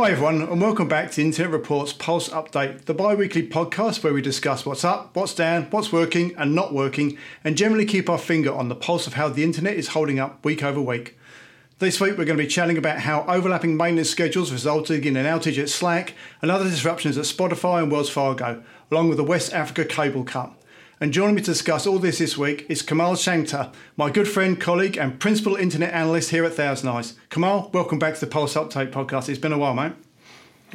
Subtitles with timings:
[0.00, 4.12] Hi, everyone, and welcome back to Internet Report's Pulse Update, the bi weekly podcast where
[4.12, 8.16] we discuss what's up, what's down, what's working and not working, and generally keep our
[8.16, 11.18] finger on the pulse of how the internet is holding up week over week.
[11.80, 15.26] This week, we're going to be chatting about how overlapping maintenance schedules resulted in an
[15.26, 18.62] outage at Slack and other disruptions at Spotify and Wells Fargo,
[18.92, 20.52] along with the West Africa cable cut.
[21.00, 24.60] And joining me to discuss all this this week is Kamal Shankar, my good friend,
[24.60, 27.14] colleague, and principal internet analyst here at ThousandEyes.
[27.30, 29.28] Kamal, welcome back to the Pulse Update podcast.
[29.28, 29.92] It's been a while, mate.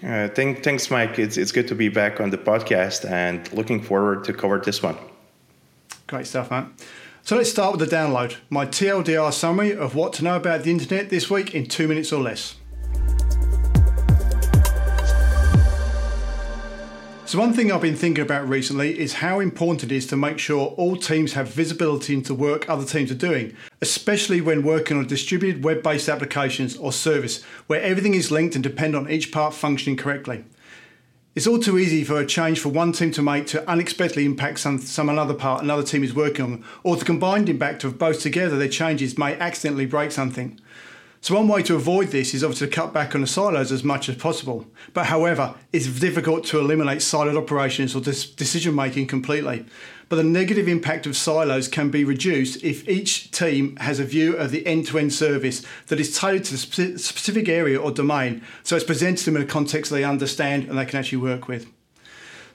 [0.02, 1.20] Uh, thank, thanks, Mike.
[1.20, 4.82] It's, it's good to be back on the podcast and looking forward to cover this
[4.82, 4.96] one.
[6.08, 6.68] Great stuff, mate.
[7.24, 8.38] So let's start with the download.
[8.50, 12.14] My TLDR summary of what to know about the internet this week in two minutes
[12.14, 12.56] or less.
[17.34, 20.38] So, one thing I've been thinking about recently is how important it is to make
[20.38, 25.08] sure all teams have visibility into work other teams are doing, especially when working on
[25.08, 29.56] distributed web based applications or service where everything is linked and depend on each part
[29.56, 30.46] functioning correctly.
[31.34, 34.60] It's all too easy for a change for one team to make to unexpectedly impact
[34.60, 38.20] some, some another part another team is working on, or the combined impact of both
[38.22, 40.62] together their changes may accidentally break something.
[41.24, 43.82] So one way to avoid this is obviously to cut back on the silos as
[43.82, 44.68] much as possible.
[44.92, 49.66] But however, it's difficult to eliminate siloed operations or decision making completely.
[50.10, 54.36] But the negative impact of silos can be reduced if each team has a view
[54.36, 58.84] of the end-to-end service that is tailored to the specific area or domain, so it's
[58.84, 61.72] presented to them in a context they understand and they can actually work with.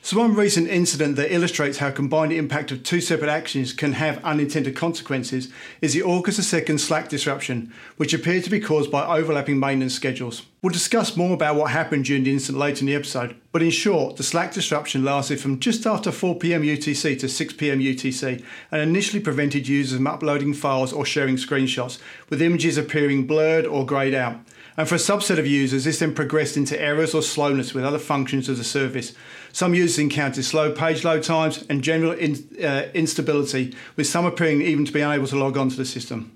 [0.00, 4.24] So, one recent incident that illustrates how combined impact of two separate actions can have
[4.24, 9.58] unintended consequences is the August 2nd Slack disruption, which appeared to be caused by overlapping
[9.58, 10.46] maintenance schedules.
[10.62, 13.70] We'll discuss more about what happened during the incident later in the episode, but in
[13.70, 19.20] short, the Slack disruption lasted from just after 4pm UTC to 6pm UTC and initially
[19.20, 21.98] prevented users from uploading files or sharing screenshots,
[22.30, 24.38] with images appearing blurred or greyed out.
[24.78, 27.98] And for a subset of users, this then progressed into errors or slowness with other
[27.98, 29.12] functions of the service.
[29.52, 34.62] Some users encountered slow page load times and general in, uh, instability, with some appearing
[34.62, 36.30] even to be unable to log on to the system.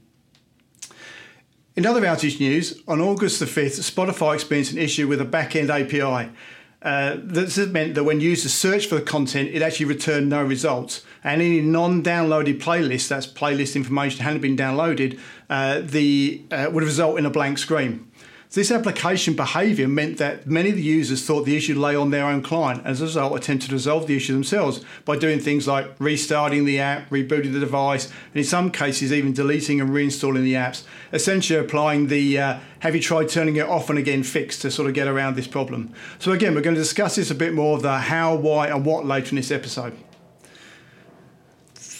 [1.77, 5.71] In other outage news, on August the 5th, Spotify experienced an issue with a back-end
[5.71, 6.33] API.
[6.83, 11.05] Uh, this meant that when users searched for the content, it actually returned no results.
[11.23, 17.19] And any non-downloaded playlist, that's playlist information hadn't been downloaded, uh, the uh, would result
[17.21, 18.11] in a blank screen.
[18.53, 22.27] This application behavior meant that many of the users thought the issue lay on their
[22.27, 22.85] own client.
[22.85, 26.79] As a result, attempted to resolve the issue themselves by doing things like restarting the
[26.79, 31.59] app, rebooting the device, and in some cases, even deleting and reinstalling the apps, essentially
[31.59, 34.93] applying the uh, have you tried turning it off and again fix to sort of
[34.93, 35.91] get around this problem.
[36.19, 38.85] So, again, we're going to discuss this a bit more of the how, why, and
[38.85, 39.97] what later in this episode.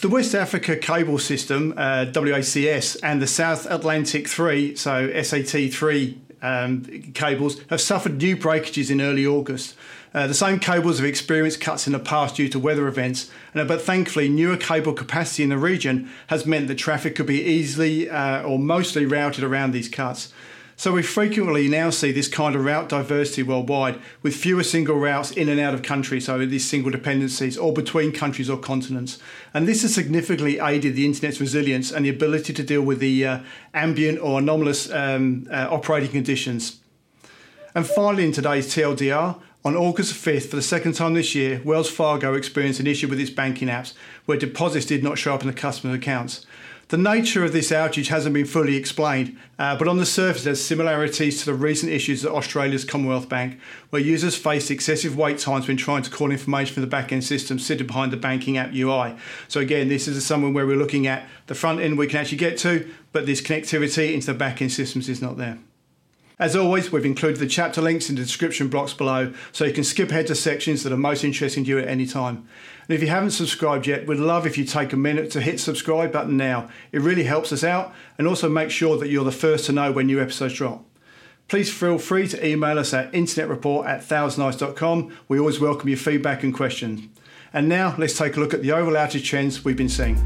[0.03, 6.19] The West Africa cable system, uh, WACS, and the South Atlantic 3, so SAT 3
[6.43, 6.83] um,
[7.13, 9.75] cables have suffered new breakages in early August.
[10.13, 13.63] Uh, the same cables have experienced cuts in the past due to weather events, uh,
[13.63, 18.07] but thankfully, newer cable capacity in the region has meant that traffic could be easily
[18.09, 20.31] uh, or mostly routed around these cuts.
[20.75, 25.31] So we frequently now see this kind of route diversity worldwide with fewer single routes
[25.31, 29.19] in and out of countries, so these single dependencies or between countries or continents.
[29.53, 33.25] And this has significantly aided the internet's resilience and the ability to deal with the
[33.25, 33.39] uh,
[33.73, 36.79] ambient or anomalous um, uh, operating conditions.
[37.75, 41.89] And finally, in today's TLDR, on August 5th, for the second time this year, Wells
[41.89, 43.93] Fargo experienced an issue with its banking apps
[44.25, 46.45] where deposits did not show up in the customer accounts.
[46.93, 50.63] The nature of this outage hasn't been fully explained, uh, but on the surface, there's
[50.63, 53.59] similarities to the recent issues at Australia's Commonwealth Bank,
[53.89, 57.23] where users faced excessive wait times when trying to call information from the back end
[57.23, 59.15] system sitting behind the banking app UI.
[59.47, 62.37] So, again, this is somewhere where we're looking at the front end we can actually
[62.37, 65.57] get to, but this connectivity into the back end systems is not there.
[66.43, 69.85] As always, we've included the chapter links in the description box below so you can
[69.85, 72.45] skip ahead to sections that are most interesting to you at any time.
[72.85, 75.61] And if you haven't subscribed yet, we'd love if you take a minute to hit
[75.61, 76.67] subscribe button now.
[76.91, 79.93] It really helps us out and also make sure that you're the first to know
[79.93, 80.83] when new episodes drop.
[81.47, 85.17] Please feel free to email us at internetreport at thousandeyes.com.
[85.29, 87.07] We always welcome your feedback and questions.
[87.53, 90.21] And now let's take a look at the overall outage trends we've been seeing.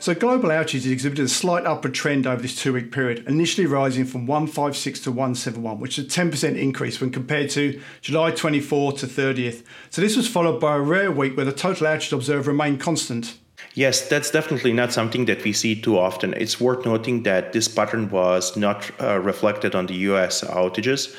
[0.00, 4.26] So global outages exhibited a slight upward trend over this two-week period, initially rising from
[4.26, 9.62] 156 to 171, which is a 10% increase when compared to July 24 to 30th.
[9.90, 13.36] So this was followed by a rare week where the total outage observed remained constant.
[13.74, 16.32] Yes, that's definitely not something that we see too often.
[16.32, 21.14] It's worth noting that this pattern was not uh, reflected on the US outages.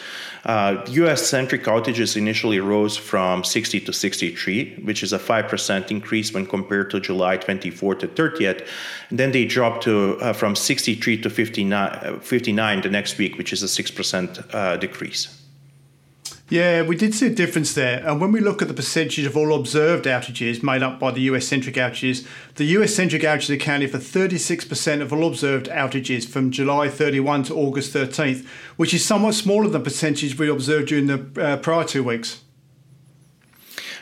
[0.46, 6.34] Uh, US centric outages initially rose from 60 to 63, which is a 5% increase
[6.34, 8.68] when compared to July 24 to 30th.
[9.10, 13.54] And then they dropped to uh, from 63 to 59, 59 the next week, which
[13.54, 15.41] is a 6% uh, decrease.
[16.52, 18.06] Yeah, we did see a difference there.
[18.06, 21.22] And when we look at the percentage of all observed outages made up by the
[21.22, 26.52] US centric outages, the US centric outages accounted for 36% of all observed outages from
[26.52, 28.46] July 31 to August 13th,
[28.76, 32.42] which is somewhat smaller than the percentage we observed during the uh, prior two weeks.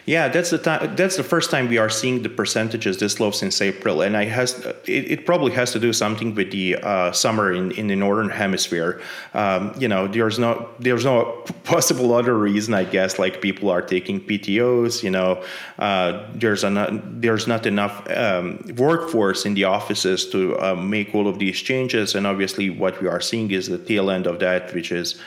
[0.05, 0.95] Yeah, that's the time.
[0.95, 4.25] That's the first time we are seeing the percentages this low since April, and I
[4.25, 7.95] has it, it probably has to do something with the uh, summer in, in the
[7.95, 9.01] northern hemisphere.
[9.33, 13.19] Um, you know, there's no there's no possible other reason, I guess.
[13.19, 15.03] Like people are taking PTOS.
[15.03, 15.43] You know,
[15.77, 21.27] uh, there's a there's not enough um, workforce in the offices to uh, make all
[21.27, 24.73] of these changes, and obviously what we are seeing is the tail end of that,
[24.73, 25.21] which is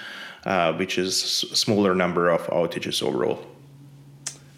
[0.44, 3.51] uh, which is smaller number of outages overall.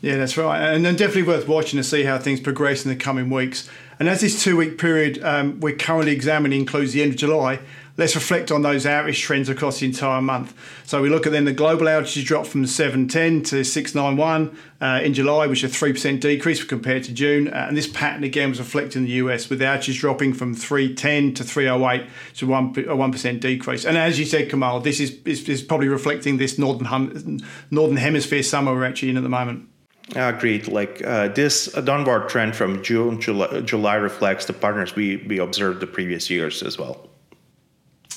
[0.05, 0.61] Yeah, that's right.
[0.61, 3.71] And then definitely worth watching to see how things progress in the coming weeks.
[3.99, 7.61] And as this two week period um, we're currently examining includes the end of July,
[7.97, 10.55] let's reflect on those outage trends across the entire month.
[10.85, 15.15] So we look at then the global outages dropped from 710 to 691 uh, in
[15.15, 17.49] July, which is a 3% decrease compared to June.
[17.49, 20.55] Uh, and this pattern again was reflected in the US with the outages dropping from
[20.55, 23.87] 310 to 308, so one, a 1% decrease.
[23.87, 27.41] And as you said, Kamal, this is, is, is probably reflecting this northern, hum,
[27.71, 29.71] northern hemisphere summer we're actually in at the moment.
[30.15, 30.69] I agreed.
[30.69, 35.81] Like uh, this downward trend from June, July, July reflects the patterns we, we observed
[35.81, 37.09] the previous years as well.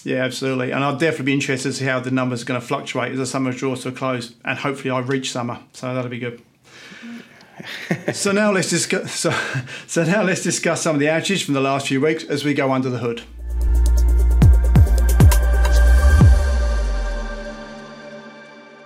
[0.03, 0.71] Yeah, absolutely.
[0.71, 3.17] And I'll definitely be interested to see how the numbers are going to fluctuate as
[3.17, 4.35] the summer draws to a close.
[4.45, 5.59] And hopefully I reach summer.
[5.73, 6.41] So that'll be good.
[8.13, 9.35] so now let's discuss so,
[9.87, 12.53] so now let's discuss some of the outages from the last few weeks as we
[12.53, 13.23] go under the hood.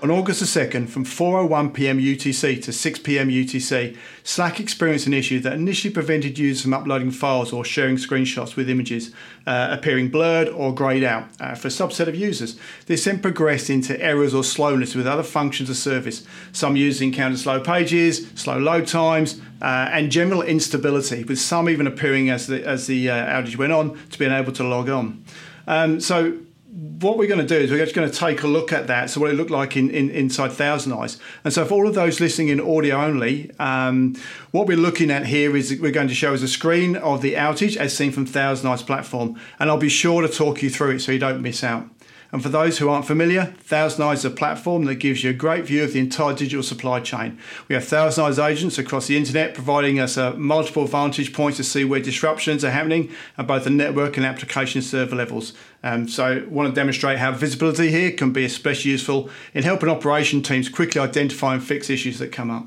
[0.01, 5.53] On August the 2nd, from 4.01pm UTC to 6pm UTC, Slack experienced an issue that
[5.53, 9.13] initially prevented users from uploading files or sharing screenshots with images
[9.45, 12.59] uh, appearing blurred or greyed out uh, for a subset of users.
[12.87, 16.25] This then progressed into errors or slowness with other functions of service.
[16.51, 21.85] Some users encountered slow pages, slow load times, uh, and general instability, with some even
[21.85, 25.23] appearing as the, as the uh, outage went on to being able to log on.
[25.67, 26.39] Um, so
[26.71, 29.09] what we're going to do is we're just going to take a look at that.
[29.09, 31.19] So what it looked like in, in inside ThousandEyes.
[31.43, 34.15] And so for all of those listening in audio only, um,
[34.51, 37.33] what we're looking at here is we're going to show us a screen of the
[37.33, 39.37] outage as seen from ThousandEyes platform.
[39.59, 41.89] And I'll be sure to talk you through it so you don't miss out.
[42.31, 45.65] And for those who aren't familiar, ThousandEyes is a platform that gives you a great
[45.65, 47.37] view of the entire digital supply chain.
[47.67, 51.83] We have ThousandEyes agents across the internet providing us uh, multiple vantage points to see
[51.83, 55.53] where disruptions are happening at both the network and application server levels.
[55.83, 59.89] Um, so, I want to demonstrate how visibility here can be especially useful in helping
[59.89, 62.65] operation teams quickly identify and fix issues that come up.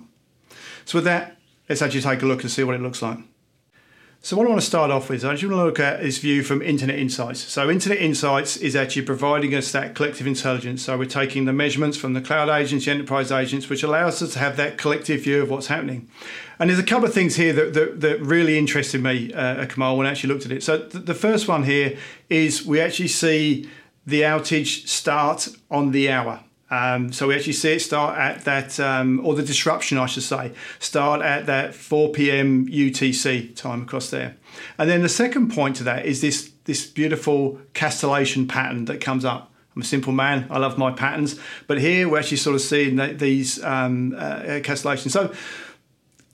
[0.85, 1.39] So, with that,
[1.69, 3.19] let's actually take a look and see what it looks like.
[4.25, 6.01] So what I want to start off with is I just want to look at
[6.01, 7.41] this view from Internet Insights.
[7.41, 10.81] So Internet Insights is actually providing us that collective intelligence.
[10.81, 14.33] So we're taking the measurements from the cloud agents, the enterprise agents, which allows us
[14.33, 16.09] to have that collective view of what's happening.
[16.59, 19.99] And there's a couple of things here that, that, that really interested me, uh, Kamal,
[19.99, 20.63] when I actually looked at it.
[20.63, 21.99] So th- the first one here
[22.31, 23.69] is we actually see
[24.07, 26.41] the outage start on the hour.
[26.71, 30.23] Um, so we actually see it start at that, um, or the disruption, I should
[30.23, 32.67] say, start at that 4 p.m.
[32.67, 34.37] UTC time across there.
[34.79, 39.25] And then the second point to that is this this beautiful castellation pattern that comes
[39.25, 39.53] up.
[39.77, 40.47] I'm a simple man.
[40.51, 45.11] I love my patterns, but here we're actually sort of seeing these um, uh, castellations.
[45.11, 45.35] So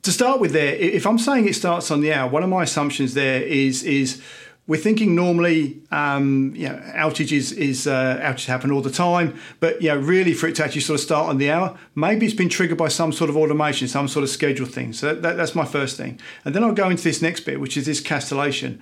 [0.02, 2.62] to start with, there, if I'm saying it starts on the hour, one of my
[2.62, 4.22] assumptions there is is
[4.70, 9.82] we're thinking normally, um, you know, outages is uh, outages happen all the time, but
[9.82, 12.36] you know, really for it to actually sort of start on the hour, maybe it's
[12.36, 14.92] been triggered by some sort of automation, some sort of schedule thing.
[14.92, 17.76] So that, that's my first thing, and then I'll go into this next bit, which
[17.76, 18.80] is this castellation.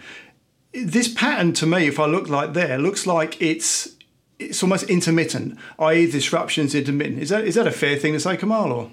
[0.75, 3.97] This pattern to me, if I look like there, looks like it's
[4.39, 7.23] it's almost intermittent, i.e., disruptions intermittent.
[7.23, 8.73] Is that is that a fair thing to say, Kamal?
[8.73, 8.91] Or?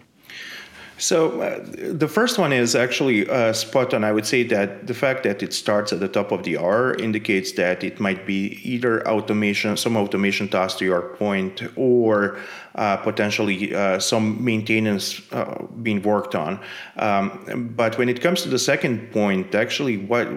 [0.97, 4.03] So uh, the first one is actually uh, spot on.
[4.05, 6.93] I would say that the fact that it starts at the top of the R
[6.93, 12.39] indicates that it might be either automation, some automation task to your point, or
[12.75, 16.59] uh, potentially uh, some maintenance uh, being worked on.
[16.95, 20.29] Um, but when it comes to the second point, actually, what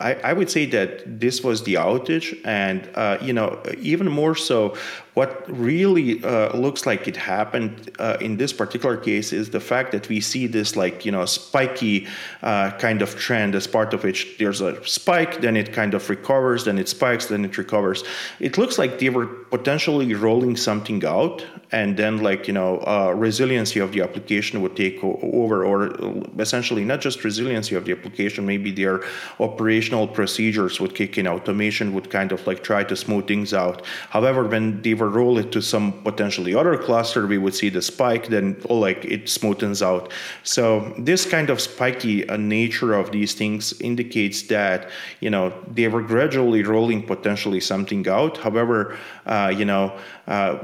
[0.00, 4.36] I, I would say that this was the outage, and uh, you know, even more
[4.36, 4.76] so,
[5.14, 9.92] what really uh, looks like it happened uh, in this particular case is the fact
[9.92, 12.06] that we see this like you know spiky
[12.42, 16.08] uh, kind of trend as part of which there's a spike, then it kind of
[16.08, 18.04] recovers, then it spikes, then it recovers.
[18.40, 23.12] It looks like they were potentially rolling something out, and then like you know uh,
[23.14, 25.94] resiliency of the application would take over, or
[26.38, 29.02] essentially not just resiliency of the application, maybe their
[29.40, 33.84] operational procedures would kick in, automation would kind of like try to smooth things out.
[34.08, 37.82] However, when they were roll it to some potentially other cluster, we would see the
[37.82, 40.12] spike, then oh, like it smoothens out.
[40.42, 44.90] So this kind of spiky uh, nature of these things indicates that
[45.20, 48.38] you know they were gradually rolling potentially something out.
[48.38, 49.96] However, uh, you know.
[50.26, 50.58] Uh,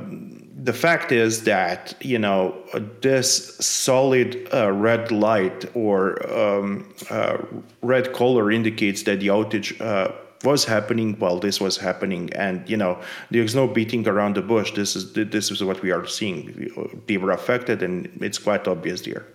[0.60, 2.56] the fact is that you know
[3.00, 6.00] this solid uh, red light or
[6.36, 7.38] um, uh,
[7.82, 10.10] red color indicates that the outage uh,
[10.44, 12.30] was happening while this was happening.
[12.34, 14.72] And you know there's no beating around the bush.
[14.72, 16.70] This is this is what we are seeing.
[17.06, 19.26] They were affected and it's quite obvious there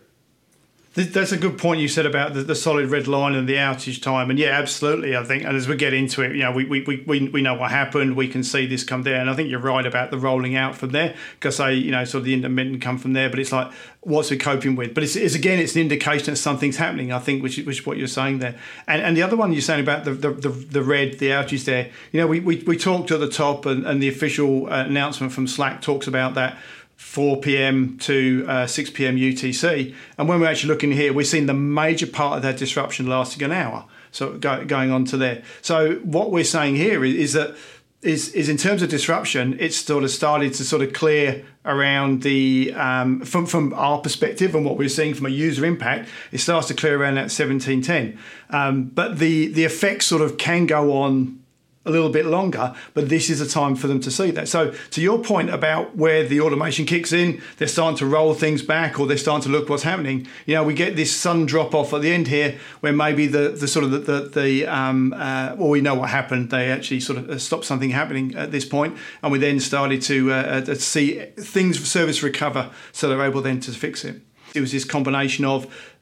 [0.94, 4.00] that's a good point you said about the, the, solid red line and the outage
[4.00, 4.30] time.
[4.30, 5.18] And yeah, absolutely.
[5.18, 7.56] I think, and as we get into it, you know, we, we, we, we know
[7.56, 8.16] what happened.
[8.16, 9.20] We can see this come there.
[9.20, 12.06] And I think you're right about the rolling out from there because say, you know,
[12.06, 13.28] sort of the intermittent come from there.
[13.28, 13.72] But it's like,
[14.02, 14.94] what's it coping with?
[14.94, 17.86] But it's, it's again, it's an indication that something's happening, I think, which, which is
[17.88, 18.56] what you're saying there.
[18.86, 21.66] And, and the other one you're saying about the, the, the, the red, the outage
[21.66, 24.84] there, you know, we, we, we talked at the top and, and the official uh,
[24.84, 26.56] announcement from Slack talks about that
[26.96, 27.98] 4 p.m.
[28.00, 29.16] to uh, 6 p.m.
[29.18, 29.94] UTC.
[30.18, 33.44] And when we're actually looking here, we're seeing the major part of that disruption lasting
[33.44, 33.86] an hour.
[34.12, 35.44] So go, going on to there.
[35.62, 37.56] So what we're saying here is, is that
[38.04, 42.22] is, is in terms of disruption, it's sort of started to sort of clear around
[42.22, 46.10] the um, from from our perspective and what we're seeing from a user impact.
[46.32, 48.20] It starts to clear around that 1710,
[48.50, 51.43] um, but the the effects sort of can go on
[51.86, 54.48] a little bit longer, but this is a time for them to see that.
[54.48, 58.62] So, to your point about where the automation kicks in, they're starting to roll things
[58.62, 60.28] back or they're starting to look what's happening.
[60.46, 63.50] You know, we get this sudden drop off at the end here where maybe the,
[63.50, 66.50] the sort of the, the, the um, uh, well, we know what happened.
[66.50, 70.02] They actually sort of uh, stopped something happening at this point, and we then started
[70.04, 74.22] to, uh, uh, to see things service recover so they're able then to fix it.
[74.54, 75.93] It was this combination of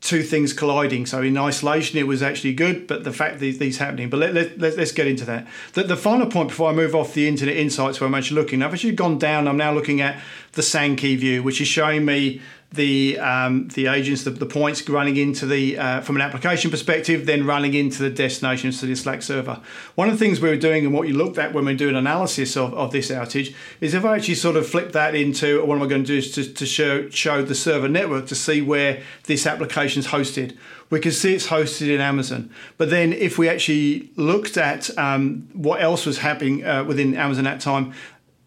[0.00, 1.04] two things colliding.
[1.06, 4.08] So in isolation, it was actually good, but the fact these these happening.
[4.08, 5.46] But let, let, let, us get into that.
[5.74, 8.62] The, the final point before I move off the Internet Insights, where I'm actually looking,
[8.62, 9.46] I've actually gone down.
[9.46, 10.20] I'm now looking at
[10.52, 12.40] the Sankey view, which is showing me
[12.72, 17.26] the um, the agents, the, the points running into the uh, from an application perspective,
[17.26, 19.60] then running into the destination, to the Slack server.
[19.96, 21.76] One of the things we were doing and what you looked at when we are
[21.76, 25.64] doing analysis of, of this outage is if I actually sort of flip that into
[25.64, 28.36] what am I going to do is to, to show show the server network to
[28.36, 30.56] see where this application is hosted.
[30.90, 32.50] We can see it's hosted in Amazon.
[32.76, 37.46] But then if we actually looked at um, what else was happening uh, within Amazon
[37.46, 37.94] at time,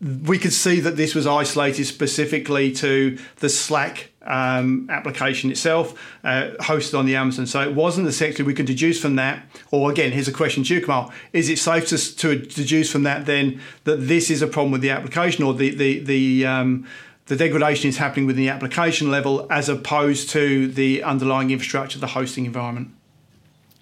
[0.03, 6.51] we could see that this was isolated specifically to the Slack um, application itself, uh,
[6.59, 7.45] hosted on the Amazon.
[7.45, 9.45] So it wasn't the sector we could deduce from that.
[9.71, 13.03] Or again, here's a question to you, Kamal: Is it safe to, to deduce from
[13.03, 16.87] that then that this is a problem with the application, or the the the um,
[17.27, 22.07] the degradation is happening within the application level as opposed to the underlying infrastructure, the
[22.07, 22.89] hosting environment?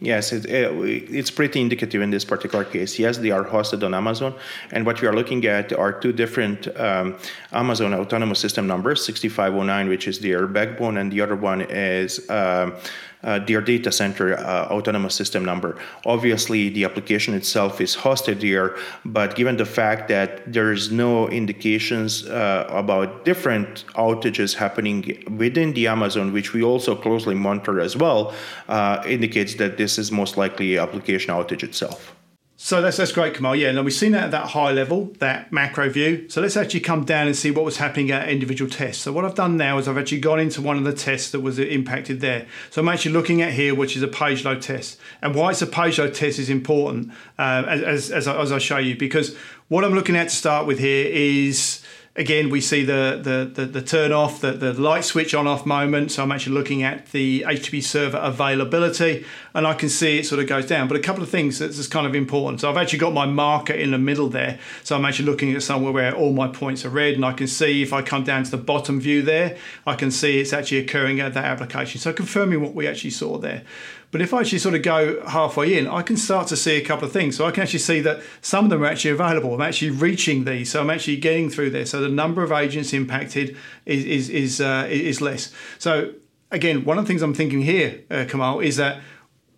[0.04, 2.98] Yes, it, it's pretty indicative in this particular case.
[2.98, 4.34] Yes, they are hosted on Amazon,
[4.72, 7.16] and what we are looking at are two different um,
[7.52, 12.28] Amazon Autonomous System numbers: 6509, which is their backbone, and the other one is.
[12.32, 12.74] Um,
[13.24, 15.78] uh, their data center uh, autonomous system number.
[16.06, 21.28] Obviously, the application itself is hosted here, but given the fact that there is no
[21.30, 27.96] indications uh, about different outages happening within the Amazon, which we also closely monitor as
[27.96, 28.34] well,
[28.70, 32.16] uh, indicates that this is most likely application outage itself.
[32.64, 33.56] So that's that's great, Kamal.
[33.56, 36.30] Yeah, and we've seen that at that high level, that macro view.
[36.30, 39.02] So let's actually come down and see what was happening at individual tests.
[39.02, 41.40] So what I've done now is I've actually gone into one of the tests that
[41.40, 42.46] was impacted there.
[42.70, 45.00] So I'm actually looking at here, which is a page load test.
[45.24, 48.78] And why it's a page load test is important, uh, as, as, as I show
[48.78, 49.36] you, because
[49.68, 51.82] what I'm looking at to start with here is
[52.16, 55.66] again, we see the, the, the, the, turn off, the, the light switch on off
[55.66, 56.12] moment.
[56.12, 60.42] So I'm actually looking at the HTTP server availability and I can see it sort
[60.42, 60.88] of goes down.
[60.88, 62.62] But a couple of things that's kind of important.
[62.62, 64.60] So I've actually got my marker in the middle there.
[64.84, 67.48] So I'm actually looking at somewhere where all my points are red and I can
[67.48, 70.80] see if I come down to the bottom view there, I can see it's actually
[70.80, 72.02] occurring at that application.
[72.02, 73.64] So confirming what we actually saw there.
[74.12, 76.86] But if I actually sort of go halfway in, I can start to see a
[76.86, 77.38] couple of things.
[77.38, 79.54] So I can actually see that some of them are actually available.
[79.54, 81.86] I'm actually reaching these, so I'm actually getting through there.
[81.86, 85.54] So the number of agents impacted is is is, uh, is less.
[85.80, 86.14] So
[86.52, 89.02] again, one of the things I'm thinking here, uh, Kamal, is that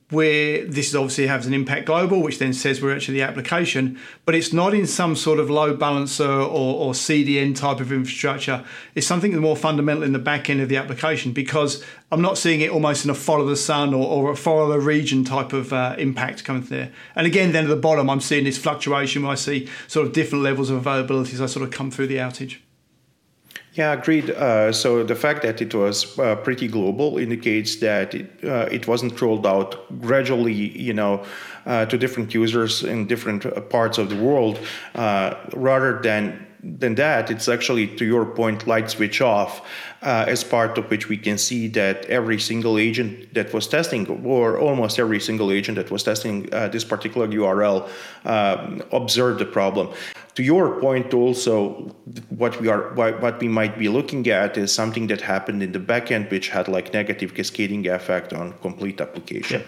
[0.10, 4.36] where this obviously has an impact global, which then says we're actually the application, but
[4.36, 8.63] it's not in some sort of load balancer or, or CDN type of infrastructure.
[8.95, 12.62] It's something more fundamental in the back end of the application because I'm not seeing
[12.62, 15.74] it almost in a follow the sun or, or a follow the region type of
[15.74, 16.91] uh, impact coming there.
[17.15, 20.13] And again, then at the bottom, I'm seeing this fluctuation where I see sort of
[20.13, 22.57] different levels of availability as I sort of come through the outage.
[23.74, 24.30] Yeah, agreed.
[24.30, 28.88] Uh, so the fact that it was uh, pretty global indicates that it, uh, it
[28.88, 31.25] wasn't rolled out gradually, you know,
[31.65, 34.60] uh, to different users in different uh, parts of the world,
[34.94, 39.62] uh, rather than than that, it's actually, to your point, light switch off,
[40.01, 44.08] uh, as part of which we can see that every single agent that was testing,
[44.25, 47.89] or almost every single agent that was testing uh, this particular URL,
[48.25, 49.89] uh, observed the problem.
[50.36, 51.96] To your point, also,
[52.29, 55.79] what we are, what we might be looking at is something that happened in the
[55.79, 59.62] backend, which had like negative cascading effect on complete application.
[59.62, 59.67] Yeah.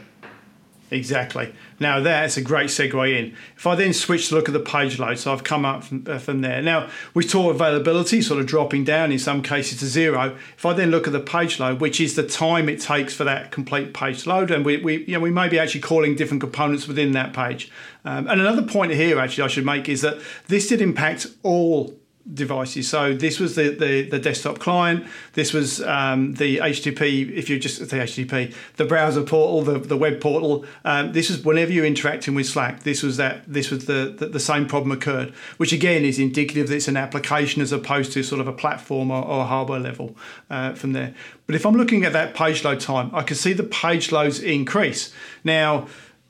[0.95, 1.53] Exactly.
[1.77, 3.35] Now that's a great segue in.
[3.57, 6.05] If I then switch to look at the page load, so I've come up from,
[6.07, 6.61] uh, from there.
[6.61, 10.37] Now we saw availability sort of dropping down in some cases to zero.
[10.55, 13.25] If I then look at the page load, which is the time it takes for
[13.25, 16.39] that complete page load, and we, we you know we may be actually calling different
[16.39, 17.69] components within that page.
[18.05, 21.93] Um, and another point here actually I should make is that this did impact all
[22.33, 22.87] devices.
[22.87, 25.05] So this was the, the, the desktop client.
[25.33, 29.97] This was um, the HTTP, if you just the HTTP, the browser portal, the, the
[29.97, 30.65] web portal.
[30.83, 32.83] Um, this is whenever you're interacting with Slack.
[32.83, 33.43] This was that.
[33.47, 36.97] This was the, the, the same problem occurred, which again is indicative that it's an
[36.97, 40.15] application as opposed to sort of a platform or, or hardware level
[40.49, 41.13] uh, from there.
[41.45, 44.39] But if I'm looking at that page load time, I can see the page loads
[44.39, 45.13] increase
[45.43, 45.87] now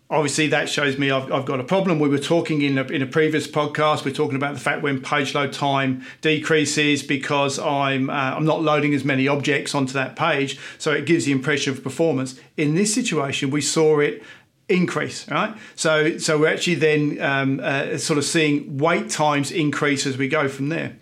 [0.09, 1.99] obviously that shows me I've, I've got a problem.
[1.99, 4.05] We were talking in a, in a previous podcast.
[4.05, 8.61] We're talking about the fact when page load time decreases because I'm uh, I'm not
[8.61, 12.39] loading as many objects onto that page, so it gives the impression of performance.
[12.57, 14.23] In this situation, we saw it
[14.67, 20.07] increase right so so we're actually then um, uh, sort of seeing wait times increase
[20.07, 20.95] as we go from there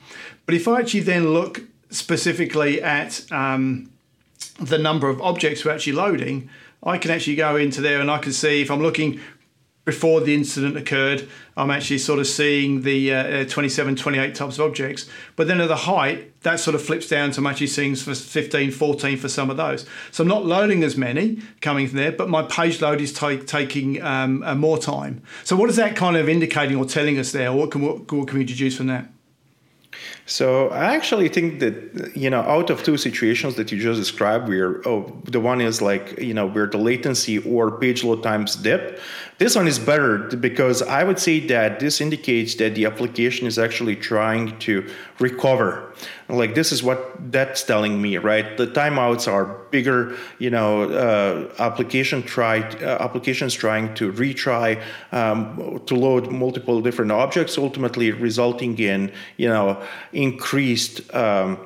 [0.45, 3.89] but if i actually then look specifically at um,
[4.60, 6.50] the number of objects we're actually loading
[6.86, 9.20] I can actually go into there and I can see if I'm looking
[9.86, 14.58] before the incident occurred, I'm actually sort of seeing the uh, uh 27, 28 types
[14.58, 15.10] of objects.
[15.36, 18.72] But then at the height, that sort of flips down to I'm actually seeing 15,
[18.72, 19.86] 14 for some of those.
[20.12, 23.38] So I'm not loading as many coming from there, but my page load is t-
[23.40, 25.22] taking um, uh, more time.
[25.44, 27.51] So what is that kind of indicating or telling us there?
[27.51, 29.10] What can, what, what can we deduce from that?
[30.25, 34.48] So I actually think that you know, out of two situations that you just described,
[34.48, 38.56] where oh, the one is like you know where the latency or page load times
[38.56, 39.01] dip,
[39.38, 43.60] this one is better because I would say that this indicates that the application is
[43.60, 45.94] actually trying to recover.
[46.29, 48.57] Like this is what that's telling me, right?
[48.57, 50.16] The timeouts are bigger.
[50.40, 54.81] You know, uh, application tried uh, applications trying to retry
[55.12, 59.81] um, to load multiple different objects, ultimately resulting in you know
[60.12, 61.14] increased.
[61.14, 61.57] Um,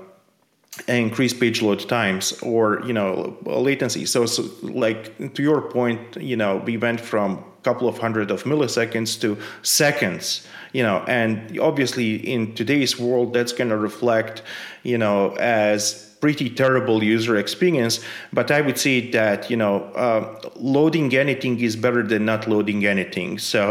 [0.88, 6.36] increased page load times or you know latency so, so like to your point you
[6.36, 9.30] know we went from couple of hundred of milliseconds to
[9.62, 14.36] seconds you know and obviously in today's world that's going to reflect
[14.84, 15.19] you know
[15.65, 15.82] as
[16.21, 17.95] pretty terrible user experience
[18.32, 19.75] but i would say that you know
[20.06, 20.21] uh,
[20.56, 23.63] loading anything is better than not loading anything so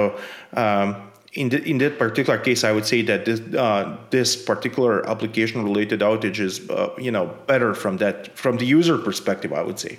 [0.62, 0.88] um,
[1.37, 6.00] in, the, in that particular case, I would say that this, uh, this particular application-related
[6.00, 9.52] outage is, uh, you know, better from that from the user perspective.
[9.52, 9.98] I would say.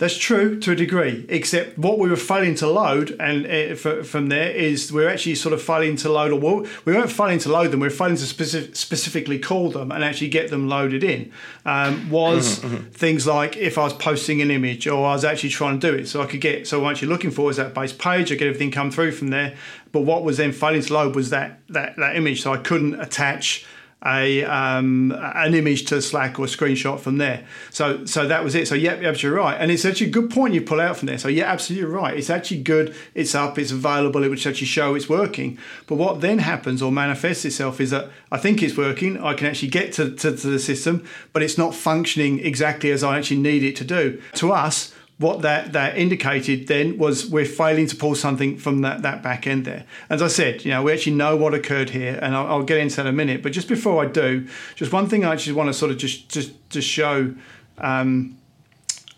[0.00, 4.28] That's true to a degree, except what we were failing to load, and uh, from
[4.30, 6.40] there is we're actually sort of failing to load, or
[6.86, 10.02] we weren't failing to load them, we are failing to specific, specifically call them and
[10.02, 11.30] actually get them loaded in.
[11.66, 12.90] Um, was mm-hmm, mm-hmm.
[12.92, 15.94] things like if I was posting an image or I was actually trying to do
[15.94, 18.36] it, so I could get, so I'm actually looking for is that base page, I
[18.36, 19.54] get everything come through from there.
[19.92, 22.98] But what was then failing to load was that that that image, so I couldn't
[22.98, 23.66] attach
[24.04, 27.44] a um, an image to Slack or a screenshot from there.
[27.70, 28.66] So so that was it.
[28.66, 29.56] So yeah, you're absolutely right.
[29.60, 31.18] And it's actually a good point you pull out from there.
[31.18, 32.16] So yeah, absolutely right.
[32.16, 32.94] It's actually good.
[33.14, 33.58] It's up.
[33.58, 34.24] It's available.
[34.24, 35.58] It would actually show it's working.
[35.86, 39.20] But what then happens or manifests itself is that I think it's working.
[39.22, 43.04] I can actually get to, to, to the system, but it's not functioning exactly as
[43.04, 44.22] I actually need it to do.
[44.34, 49.02] To us, what that, that indicated then was we're failing to pull something from that,
[49.02, 49.84] that back end there.
[50.08, 52.78] As I said, you know, we actually know what occurred here, and I'll, I'll get
[52.78, 53.42] into that in a minute.
[53.42, 56.30] But just before I do, just one thing I actually want to sort of just
[56.30, 57.34] just just show.
[57.76, 58.38] Um,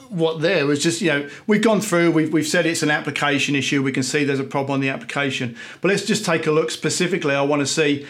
[0.08, 3.54] what there was just you know we've gone through we've, we've said it's an application
[3.54, 6.50] issue we can see there's a problem on the application but let's just take a
[6.50, 8.06] look specifically i want to see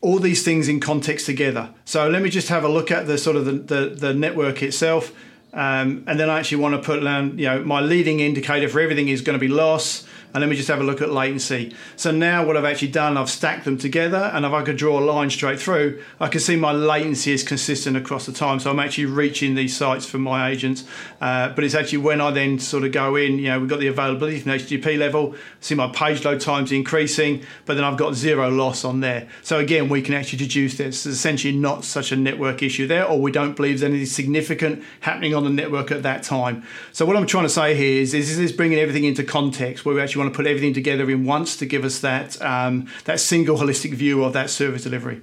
[0.00, 3.16] all these things in context together so let me just have a look at the
[3.16, 5.12] sort of the, the, the network itself
[5.52, 8.80] Um, and then I actually want to put down, you know, my leading indicator for
[8.80, 11.74] everything is going to be loss and let me just have a look at latency.
[11.96, 14.98] So now what I've actually done, I've stacked them together and if I could draw
[14.98, 18.60] a line straight through, I can see my latency is consistent across the time.
[18.60, 20.84] So I'm actually reaching these sites for my agents.
[21.20, 23.80] Uh, but it's actually when I then sort of go in, you know, we've got
[23.80, 28.14] the availability from HTTP level, see my page load times increasing, but then I've got
[28.14, 29.28] zero loss on there.
[29.42, 31.06] So again, we can actually deduce this.
[31.06, 34.84] It's essentially not such a network issue there, or we don't believe there's anything significant
[35.00, 36.64] happening on the network at that time.
[36.92, 39.84] So what I'm trying to say here is, is this is bringing everything into context
[39.84, 42.88] where we actually want to put everything together in once to give us that um,
[43.04, 45.22] that single holistic view of that service delivery.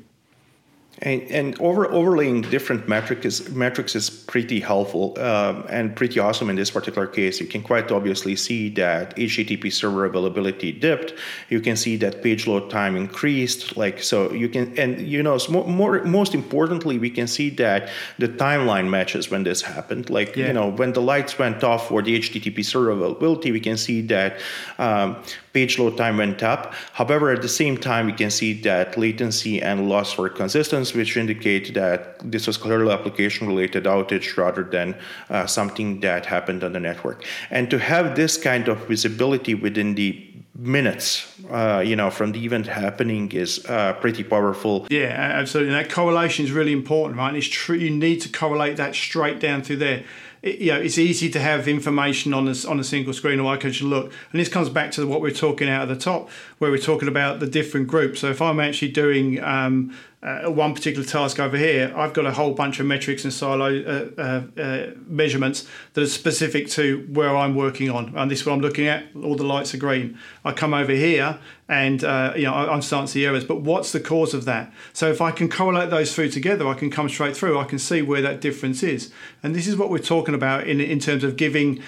[1.02, 6.50] And, and over, overlaying different metrics is, metrics is pretty helpful um, and pretty awesome
[6.50, 7.42] in this particular case.
[7.42, 11.14] You can quite obviously see that HTTP server availability dipped.
[11.50, 13.76] You can see that page load time increased.
[13.76, 17.90] Like so, you can and you know more, more most importantly, we can see that
[18.18, 20.10] the timeline matches when this happened.
[20.10, 20.48] Like yeah.
[20.48, 24.02] you know when the lights went off for the HTTP server availability, we can see
[24.04, 24.40] that
[24.80, 25.18] um,
[25.56, 26.74] page load time went up.
[26.92, 31.16] However, at the same time, we can see that latency and loss were consistent, which
[31.16, 32.00] indicate that
[32.34, 34.88] this was clearly application related outage rather than
[35.30, 37.24] uh, something that happened on the network.
[37.50, 40.10] And to have this kind of visibility within the
[40.58, 41.08] minutes,
[41.50, 44.88] uh, you know, from the event happening is uh, pretty powerful.
[44.90, 45.74] Yeah, absolutely.
[45.74, 47.30] And that correlation is really important, right?
[47.30, 47.78] And it's true.
[47.78, 50.04] You need to correlate that straight down through there
[50.46, 53.58] you know, it's easy to have information on a, on a single screen or I
[53.58, 54.14] can just look.
[54.32, 56.30] And this comes back to what we're talking out at the top,
[56.60, 58.20] where we're talking about the different groups.
[58.20, 62.32] So if I'm actually doing um, uh, one particular task over here, I've got a
[62.32, 67.38] whole bunch of metrics and silo uh, uh, uh, measurements that are specific to where
[67.38, 68.12] I'm working on.
[68.18, 69.06] And this is what I'm looking at.
[69.24, 70.18] All the lights are green.
[70.44, 71.38] I come over here
[71.70, 73.44] and uh, you know I'm starting to see errors.
[73.44, 74.74] But what's the cause of that?
[74.94, 77.60] So if I can correlate those through together, I can come straight through.
[77.60, 79.12] I can see where that difference is.
[79.44, 81.84] And this is what we're talking about in in terms of giving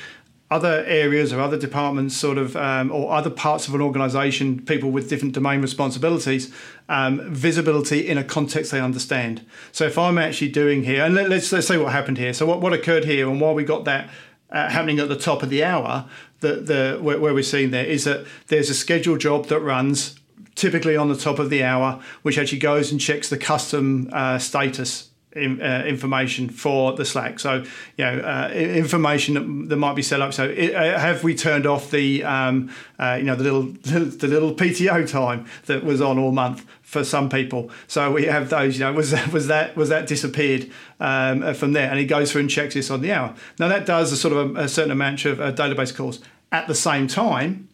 [0.49, 4.89] other areas or other departments, sort of, um, or other parts of an organization, people
[4.89, 6.53] with different domain responsibilities,
[6.87, 9.45] um, visibility in a context they understand.
[9.73, 12.33] So if I'm actually doing here, and let, us let's say what happened here.
[12.33, 14.09] So what, what occurred here, and why we got that
[14.49, 16.05] uh, happening at the top of the hour,
[16.39, 20.17] the, the where, where we're seeing there is that there's a scheduled job that runs
[20.55, 24.39] typically on the top of the hour, which actually goes and checks the custom uh,
[24.39, 27.39] status in, uh, information for the Slack.
[27.39, 27.63] So,
[27.97, 30.33] you know, uh, information that, that, might be set up.
[30.33, 34.27] So, it, uh, have we turned off the, um, uh, you know, the little the
[34.27, 37.69] little PTO time that was on all month for some people?
[37.87, 38.79] So we have those.
[38.79, 41.89] You know, was that was that was that disappeared um, uh, from there?
[41.89, 43.35] And he goes through and checks this on the hour.
[43.59, 46.19] Now that does a sort of a, a certain amount of uh, database calls.
[46.49, 47.67] At the same time,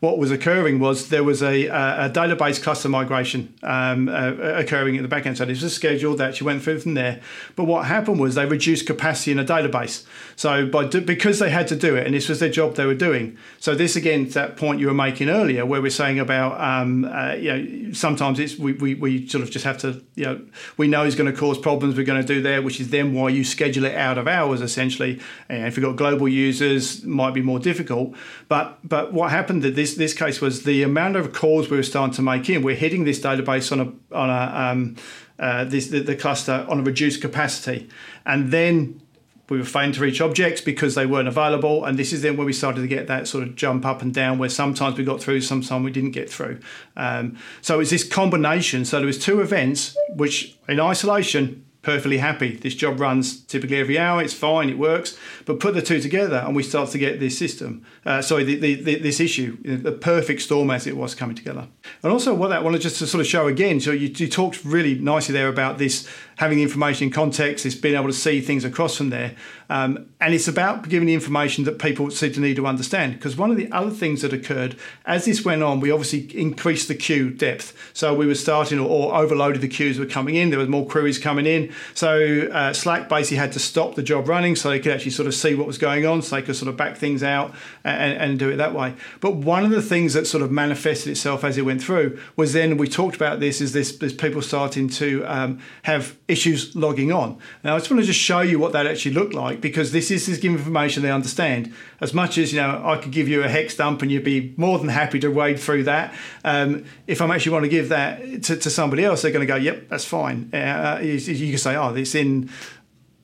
[0.00, 5.02] what was occurring was there was a, a database cluster migration um, uh, occurring in
[5.02, 5.36] the backend.
[5.36, 7.20] So this was scheduled that you went through from there.
[7.56, 10.06] But what happened was they reduced capacity in a database.
[10.36, 12.86] So by do, because they had to do it, and this was their job they
[12.86, 13.36] were doing.
[13.58, 17.32] So this again, that point you were making earlier, where we're saying about um, uh,
[17.32, 20.40] you know sometimes it's we, we, we sort of just have to you know
[20.76, 21.96] we know it's going to cause problems.
[21.96, 24.60] We're going to do there, which is then why you schedule it out of hours
[24.60, 25.20] essentially.
[25.48, 28.14] And if you've got global users, might be more difficult.
[28.46, 31.82] But but what happened that this this case was the amount of calls we were
[31.82, 32.62] starting to make in.
[32.62, 34.96] We're hitting this database on a on a um,
[35.38, 37.88] uh, this the, the cluster on a reduced capacity,
[38.26, 39.00] and then
[39.48, 41.84] we were failing to reach objects because they weren't available.
[41.84, 44.12] And this is then where we started to get that sort of jump up and
[44.12, 46.60] down where sometimes we got through, sometimes we didn't get through.
[46.96, 48.84] Um, so it's this combination.
[48.84, 52.56] So there was two events which in isolation perfectly happy.
[52.56, 54.22] This job runs typically every hour.
[54.22, 54.68] It's fine.
[54.68, 55.16] It works.
[55.46, 57.84] But put the two together, and we start to get this system.
[58.04, 61.68] Uh, sorry, the, the, the, this issue, the perfect storm as it was coming together.
[62.02, 63.80] And also, what I wanted just to sort of show again.
[63.80, 67.74] So you, you talked really nicely there about this having the information in context, this
[67.74, 69.34] being able to see things across from there.
[69.70, 73.14] Um, and it's about giving the information that people seem to need to understand.
[73.14, 76.88] Because one of the other things that occurred as this went on, we obviously increased
[76.88, 77.76] the queue depth.
[77.92, 80.50] So we were starting or, or overloaded the queues were coming in.
[80.50, 81.72] There was more queries coming in.
[81.94, 85.28] So uh, Slack basically had to stop the job running so they could actually sort
[85.28, 86.22] of see what was going on.
[86.22, 87.54] So they could sort of back things out
[87.84, 88.94] and, and do it that way.
[89.20, 92.54] But one of the things that sort of manifested itself as it went through was
[92.54, 97.38] then we talked about this is this, people starting to um, have issues logging on.
[97.62, 100.10] Now, I just want to just show you what that actually looked like because this
[100.10, 101.72] is, this giving information they understand.
[102.00, 104.54] As much as, you know, I could give you a hex dump and you'd be
[104.56, 106.14] more than happy to wade through that.
[106.44, 109.52] Um, if I'm actually want to give that to, to somebody else, they're going to
[109.52, 110.52] go, yep, that's fine.
[110.54, 112.50] Uh, you, you can say, oh, it's in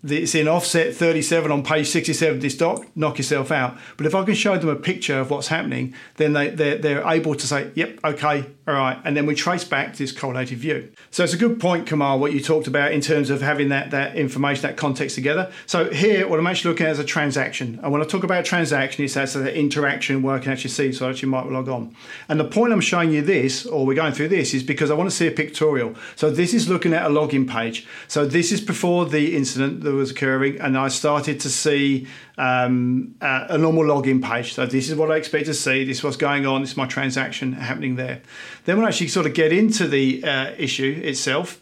[0.07, 3.79] it's in offset 37 on page 67 of this doc, knock yourself out.
[3.97, 7.09] But if I can show them a picture of what's happening, then they, they're, they're
[7.09, 10.57] able to say, yep, okay, all right, and then we trace back to this correlated
[10.57, 10.91] view.
[11.11, 13.91] So it's a good point, Kamal, what you talked about in terms of having that,
[13.91, 15.53] that information, that context together.
[15.67, 17.79] So here, what I'm actually looking at is a transaction.
[17.83, 20.93] And when I talk about transaction, it's that's the interaction where I can actually see,
[20.93, 21.95] so I actually might log on.
[22.29, 24.95] And the point I'm showing you this, or we're going through this, is because I
[24.95, 25.95] want to see a pictorial.
[26.17, 27.87] So this is looking at a login page.
[28.09, 33.15] So this is before the incident that was occurring, and I started to see um,
[33.21, 34.55] uh, a normal login page.
[34.55, 35.85] So this is what I expect to see.
[35.85, 36.63] This is what's going on.
[36.63, 38.23] This is my transaction happening there.
[38.65, 41.61] Then we'll actually sort of get into the uh, issue itself.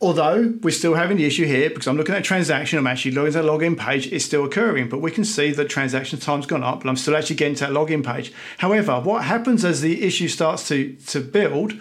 [0.00, 3.12] Although we're still having the issue here because I'm looking at a transaction, I'm actually
[3.12, 6.44] logging to the login page, it's still occurring, but we can see that transaction time's
[6.44, 8.30] gone up, but I'm still actually getting to that login page.
[8.58, 11.72] However, what happens as the issue starts to, to build,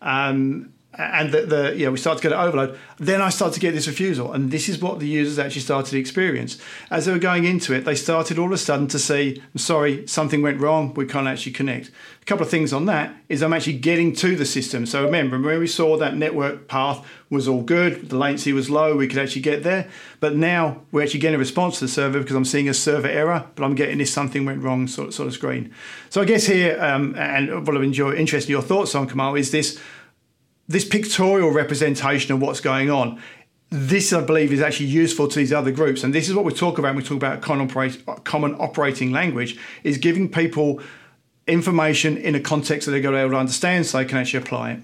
[0.00, 2.78] um, and the, the you know we start to get an overload.
[2.98, 5.90] Then i start to get this refusal and this is what the users actually started
[5.90, 6.58] to experience.
[6.90, 9.58] As they were going into it they started all of a sudden to say i'm
[9.58, 10.92] sorry something went wrong.
[10.94, 11.90] We can't actually connect.
[12.20, 14.84] A couple of things on that is i'm actually getting to the system.
[14.84, 18.96] So remember when we saw that network path was all good the latency was low
[18.96, 19.88] we could actually get there.
[20.20, 23.08] But now we're actually getting a response to the server because i'm seeing a server
[23.08, 25.72] error but i'm getting this something went wrong sort of, sort of screen.
[26.10, 29.36] So i guess here um, and what i've enjoyed interested in your thoughts on kamal
[29.36, 29.80] is this
[30.72, 33.20] this pictorial representation of what's going on
[33.72, 36.04] this, I believe, is actually useful to these other groups.
[36.04, 39.12] And this is what we talk about when we talk about common, operate, common operating
[39.12, 40.82] language, is giving people
[41.46, 44.18] information in a context that they're going to be able to understand so they can
[44.18, 44.80] actually apply it.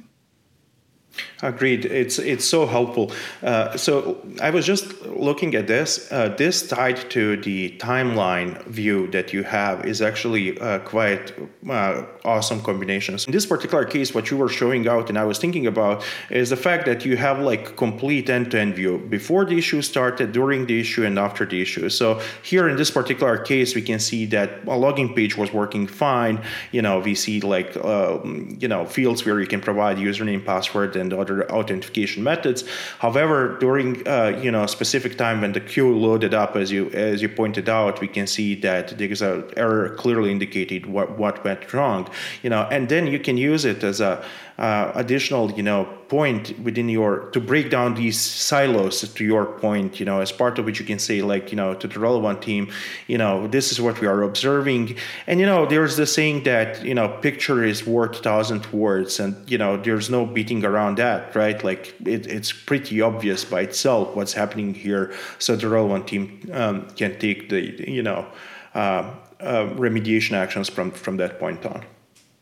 [1.42, 1.84] Agreed.
[1.84, 3.12] It's it's so helpful.
[3.42, 6.10] Uh, so I was just looking at this.
[6.10, 11.32] Uh, this tied to the timeline view that you have is actually uh, quite
[11.70, 13.26] uh, awesome combinations.
[13.26, 16.50] In this particular case, what you were showing out, and I was thinking about, is
[16.50, 20.80] the fact that you have like complete end-to-end view before the issue started, during the
[20.80, 21.88] issue, and after the issue.
[21.88, 25.86] So here in this particular case, we can see that a login page was working
[25.86, 26.42] fine.
[26.72, 28.18] You know, we see like uh,
[28.58, 32.64] you know fields where you can provide username, password, and other other authentication methods.
[32.98, 37.22] However, during uh, you know specific time when the queue loaded up, as you as
[37.22, 41.72] you pointed out, we can see that there's an error clearly indicated what what went
[41.72, 42.08] wrong.
[42.42, 44.24] You know, and then you can use it as a
[44.58, 50.00] uh, additional you know point within your to break down these silos to your point
[50.00, 52.40] you know as part of which you can say like you know to the relevant
[52.42, 52.70] team
[53.06, 54.96] you know this is what we are observing.
[55.26, 59.20] And you know there's the saying that you know picture is worth a thousand words
[59.20, 61.62] and you know there's no beating around that right?
[61.62, 66.88] Like it, it's pretty obvious by itself what's happening here so the relevant team um,
[66.90, 68.26] can take the you know
[68.74, 71.84] uh, uh, remediation actions from from that point on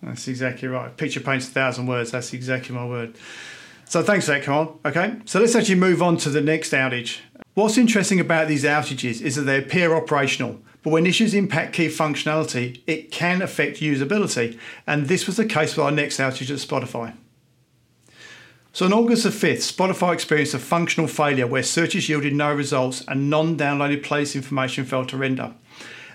[0.06, 0.96] that's exactly right.
[0.96, 2.12] Picture paints a thousand words.
[2.12, 3.16] That's exactly my word.
[3.84, 4.80] So thanks for that, Carl.
[4.84, 7.18] Okay, so let's actually move on to the next outage.
[7.54, 11.88] What's interesting about these outages is that they appear operational, but when issues impact key
[11.88, 14.58] functionality, it can affect usability.
[14.86, 17.14] And this was the case with our next outage at Spotify.
[18.72, 23.02] So on August the 5th, Spotify experienced a functional failure where searches yielded no results
[23.08, 25.54] and non-downloaded playlist information failed to render.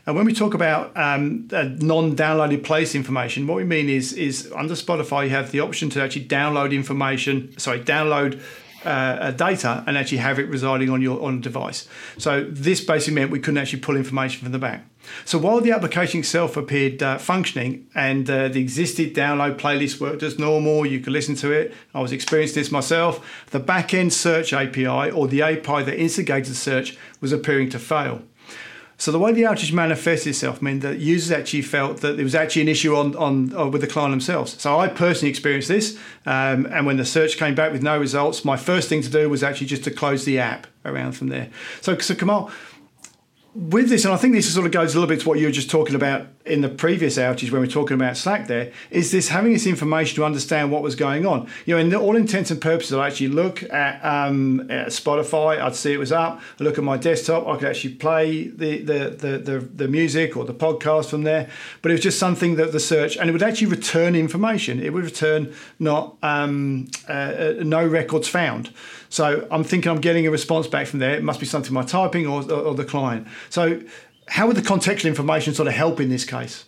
[0.06, 4.74] And when we talk about um, non-downloaded place information, what we mean is is under
[4.74, 7.58] Spotify you have the option to actually download information.
[7.60, 8.42] Sorry, download
[8.84, 11.88] uh, data and actually have it residing on your on a device.
[12.18, 14.86] So this basically meant we couldn't actually pull information from the back.
[15.26, 20.24] So while the application itself appeared uh, functioning and uh, the existing download playlist worked
[20.24, 21.74] as normal, you could listen to it.
[21.94, 23.46] I was experiencing this myself.
[23.50, 28.22] The back-end search API or the API that instigated search was appearing to fail.
[29.02, 32.36] So the way the outage manifests itself meant that users actually felt that there was
[32.36, 34.62] actually an issue on, on uh, with the client themselves.
[34.62, 38.46] So I personally experienced this, um, and when the search came back with no results,
[38.46, 41.50] my first thing to do was actually just to close the app around from there.
[41.82, 42.52] So, so Kamal,
[43.56, 45.48] with this, and I think this sort of goes a little bit to what you
[45.48, 48.72] were just talking about in the previous outage when we are talking about Slack there,
[48.90, 51.48] is this having this information to understand what was going on.
[51.66, 55.76] You know, in all intents and purposes, I actually look at, um, at Spotify, I'd
[55.76, 59.10] see it was up, I look at my desktop, I could actually play the, the,
[59.10, 61.50] the, the, the music or the podcast from there,
[61.82, 64.82] but it was just something that the search, and it would actually return information.
[64.82, 68.72] It would return not um, uh, uh no records found.
[69.10, 71.16] So I'm thinking I'm getting a response back from there.
[71.16, 73.28] It must be something my typing or, or, or the client.
[73.50, 73.82] So
[74.28, 76.66] how would the contextual information sort of help in this case?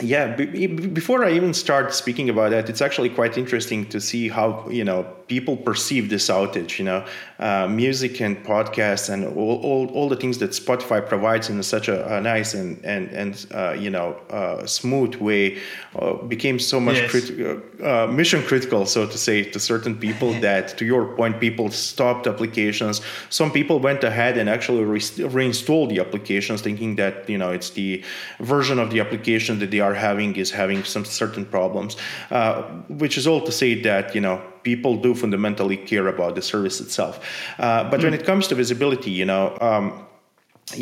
[0.00, 4.28] Yeah, b- before I even start speaking about that, it's actually quite interesting to see
[4.28, 6.78] how you know people perceive this outage.
[6.78, 7.06] You know,
[7.38, 11.88] uh, music and podcasts and all, all, all the things that Spotify provides in such
[11.88, 15.58] a, a nice and and and uh, you know uh, smooth way
[15.96, 17.10] uh, became so much yes.
[17.10, 21.70] crit- uh, mission critical, so to say, to certain people that, to your point, people
[21.70, 23.00] stopped applications.
[23.28, 27.70] Some people went ahead and actually re- reinstalled the applications, thinking that you know it's
[27.70, 28.02] the
[28.40, 31.96] version of the application that they are having is having some certain problems,
[32.30, 32.62] uh,
[33.02, 36.80] which is all to say that you know people do fundamentally care about the service
[36.80, 37.14] itself.
[37.58, 38.04] Uh, but mm.
[38.04, 38.20] when hmm.
[38.20, 39.84] it comes to visibility, you know, um,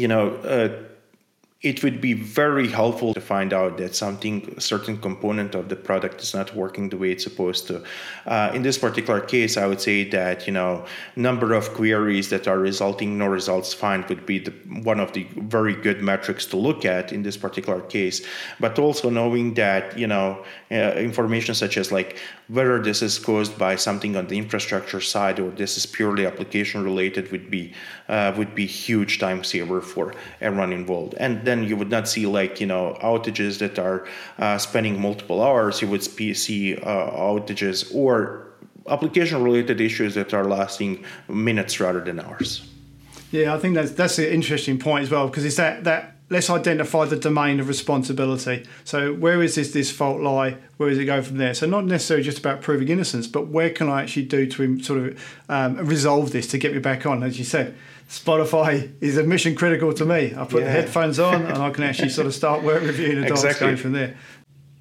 [0.03, 0.25] you know
[0.55, 0.69] uh,
[1.63, 5.77] it would be very helpful to find out that something, a certain component of the
[5.77, 7.85] product is not working the way it's supposed to.
[8.27, 12.49] Uh, in this particular case, I would say that you know number of queries that
[12.49, 14.51] are resulting no results find would be the,
[14.83, 18.27] one of the very good metrics to look at in this particular case.
[18.59, 23.57] But also knowing that you know uh, information such as like whether this is caused
[23.57, 27.73] by something on the infrastructure side or this is purely application related would be
[28.09, 31.15] uh, would be huge time saver for everyone involved.
[31.19, 34.07] And then you would not see like you know outages that are
[34.39, 35.83] uh, spending multiple hours.
[35.83, 38.47] You would see uh, outages or
[38.89, 42.69] application related issues that are lasting minutes rather than hours.
[43.31, 46.51] Yeah, I think that's that's an interesting point as well because it's that that let's
[46.51, 48.65] identify the domain of responsibility.
[48.85, 50.57] So where is this this fault lie?
[50.79, 51.55] Where does it go from there?
[51.55, 54.99] So not necessarily just about proving innocence, but where can I actually do to sort
[54.99, 57.23] of um, resolve this to get me back on?
[57.23, 57.77] As you said,
[58.09, 60.35] Spotify is a mission critical to me.
[60.35, 60.65] I put yeah.
[60.65, 63.67] the headphones on and I can actually sort of start work reviewing the dogs exactly.
[63.67, 64.17] going from there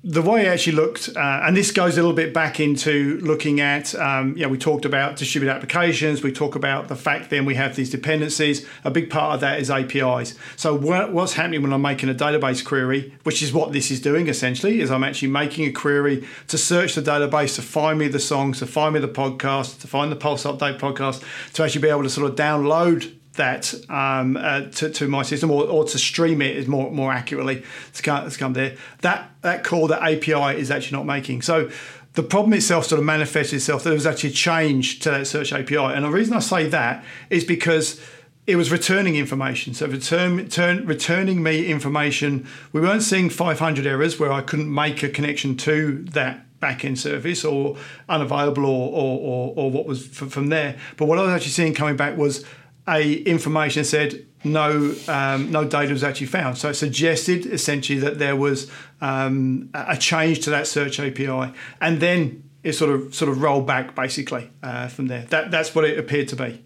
[0.04, 3.60] the way I actually looked, uh, and this goes a little bit back into looking
[3.60, 6.24] at, um, we talked about distributed applications.
[6.24, 8.66] We talk about the fact then we have these dependencies.
[8.84, 10.34] A big part of that is APIs.
[10.56, 14.02] So what, what's happening when I'm making a database query, which is what this is
[14.02, 18.08] doing essentially, is I'm actually making a query to search the database to find me
[18.08, 21.82] the songs, to find me the podcast, to find the Pulse Update podcast, to actually
[21.82, 25.86] be able to sort of download that um, uh, to, to my system or, or
[25.86, 27.64] to stream it is more more accurately
[27.94, 28.76] to come, to come there.
[29.02, 31.42] That that call, that API is actually not making.
[31.42, 31.70] So
[32.14, 35.28] the problem itself sort of manifested itself that there was actually a change to that
[35.28, 35.78] search API.
[35.78, 38.02] And the reason I say that is because
[38.48, 39.74] it was returning information.
[39.74, 42.48] So return, return, returning me information.
[42.74, 47.46] We weren't seeing 500 errors where I couldn't make a connection to that backend service
[47.46, 47.78] or
[48.10, 50.78] unavailable or, or, or, or what was from there.
[50.98, 52.46] But what I was actually seeing coming back was
[52.88, 56.58] a information said no um, no data was actually found.
[56.58, 62.00] So it suggested essentially that there was um, a change to that search API, and
[62.00, 65.26] then it sort of sort of rolled back basically uh, from there.
[65.26, 66.64] That that's what it appeared to be.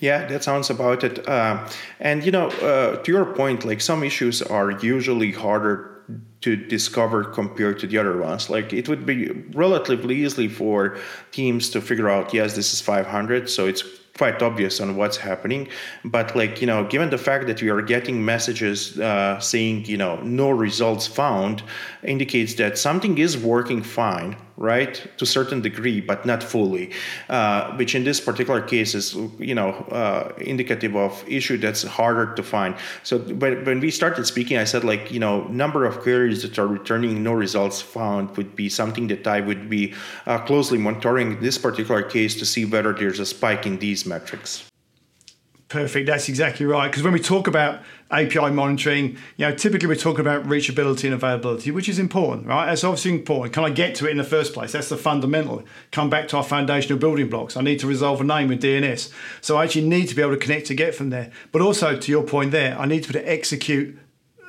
[0.00, 1.26] Yeah, that sounds about it.
[1.28, 1.68] Uh,
[2.00, 5.90] and you know, uh, to your point, like some issues are usually harder
[6.40, 8.50] to discover compared to the other ones.
[8.50, 10.98] Like it would be relatively easily for
[11.30, 13.84] teams to figure out, yes, this is 500, so it's
[14.16, 15.68] quite obvious on what's happening.
[16.04, 19.96] But like you know given the fact that we are getting messages uh, saying you
[19.96, 21.62] know no results found
[22.02, 26.90] indicates that something is working fine right to a certain degree but not fully
[27.30, 32.34] uh, which in this particular case is you know uh, indicative of issue that's harder
[32.34, 32.76] to find.
[33.02, 36.58] So when, when we started speaking i said like you know number of queries that
[36.58, 39.94] are returning no results found would be something that i would be
[40.26, 44.69] uh, closely monitoring this particular case to see whether there's a spike in these metrics
[45.70, 46.08] Perfect.
[46.08, 46.90] That's exactly right.
[46.90, 47.80] Because when we talk about
[48.10, 52.66] API monitoring, you know, typically we're talking about reachability and availability, which is important, right?
[52.66, 53.54] That's obviously important.
[53.54, 54.72] Can I get to it in the first place?
[54.72, 55.62] That's the fundamental.
[55.92, 57.56] Come back to our foundational building blocks.
[57.56, 59.12] I need to resolve a name with DNS.
[59.40, 61.30] So I actually need to be able to connect to get from there.
[61.52, 63.96] But also to your point there, I need to be able to execute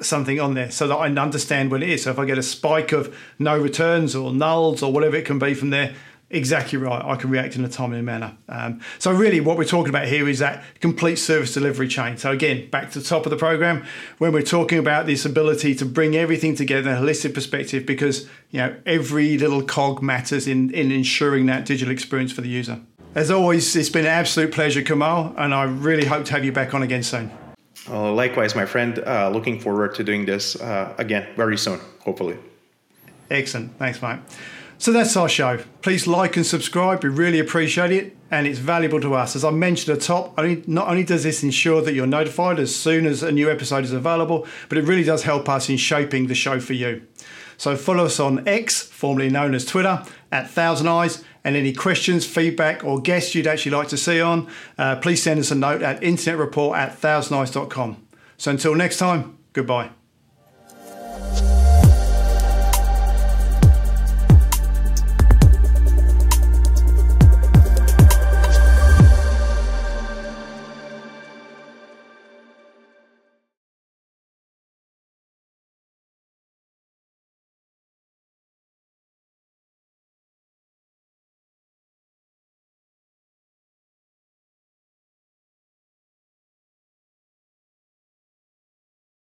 [0.01, 2.01] something on there so that I understand what it is.
[2.01, 5.38] So if I get a spike of no returns or nulls or whatever it can
[5.38, 5.93] be from there,
[6.34, 7.04] Exactly right.
[7.04, 8.38] I can react in a timely manner.
[8.48, 12.15] Um, so, really, what we're talking about here is that complete service delivery chain.
[12.17, 13.86] So, again, back to the top of the program,
[14.17, 18.30] when we're talking about this ability to bring everything together in a holistic perspective, because
[18.50, 22.80] you know every little cog matters in, in ensuring that digital experience for the user.
[23.13, 26.54] As always, it's been an absolute pleasure, Kamal, and I really hope to have you
[26.54, 27.30] back on again soon.
[27.89, 29.00] Uh, likewise, my friend.
[29.00, 32.38] Uh, looking forward to doing this uh, again very soon, hopefully.
[33.30, 33.78] Excellent.
[33.78, 34.20] Thanks, mate.
[34.82, 35.60] So that's our show.
[35.84, 37.04] Please like and subscribe.
[37.04, 39.36] We really appreciate it and it's valuable to us.
[39.36, 40.36] As I mentioned at the top,
[40.67, 43.91] not only does this ensure that you're notified as soon as a new episode is
[43.91, 47.06] available, but it really does help us in shaping the show for you.
[47.58, 52.84] So follow us on X, formerly known as Twitter, at ThousandEyes, and any questions, feedback,
[52.84, 56.02] or guests you'd actually like to see on, uh, please send us a note at
[56.02, 58.04] internetreport at thousandeyes.com.
[58.38, 59.91] So until next time, goodbye.